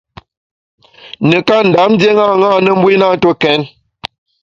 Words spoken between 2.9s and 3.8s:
i na ntue kèn.